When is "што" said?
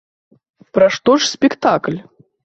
0.95-1.11